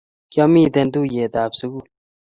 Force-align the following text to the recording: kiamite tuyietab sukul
kiamite 0.31 0.81
tuyietab 0.93 1.51
sukul 1.59 1.85